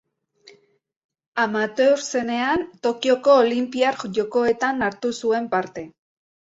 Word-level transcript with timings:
Amateur 1.43 2.01
zenean, 2.07 2.65
Tokioko 2.89 3.39
Olinpiar 3.45 4.03
Jokoetan 4.19 4.87
hartu 4.89 5.17
zuen 5.23 5.53
parte. 5.57 5.91